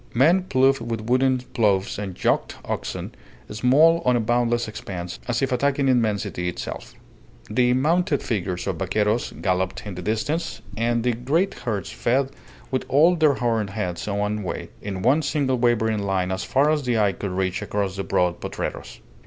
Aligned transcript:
Men 0.15 0.45
ploughed 0.45 0.79
with 0.81 1.01
wooden 1.01 1.37
ploughs 1.53 1.99
and 1.99 2.17
yoked 2.23 2.55
oxen, 2.65 3.13
small 3.51 4.01
on 4.03 4.15
a 4.15 4.19
boundless 4.19 4.67
expanse, 4.67 5.19
as 5.27 5.43
if 5.43 5.51
attacking 5.51 5.87
immensity 5.87 6.49
itself. 6.49 6.95
The 7.51 7.73
mounted 7.73 8.23
figures 8.23 8.65
of 8.65 8.77
vaqueros 8.77 9.31
galloped 9.31 9.85
in 9.85 9.93
the 9.93 10.01
distance, 10.01 10.63
and 10.75 11.03
the 11.03 11.13
great 11.13 11.53
herds 11.53 11.91
fed 11.91 12.31
with 12.71 12.83
all 12.89 13.15
their 13.15 13.35
horned 13.35 13.69
heads 13.69 14.07
one 14.07 14.41
way, 14.41 14.69
in 14.81 15.03
one 15.03 15.21
single 15.21 15.59
wavering 15.59 15.99
line 15.99 16.31
as 16.31 16.43
far 16.43 16.71
as 16.71 16.89
eye 16.89 17.11
could 17.11 17.29
reach 17.29 17.61
across 17.61 17.95
the 17.95 18.03
broad 18.03 18.39
potreros. 18.41 19.01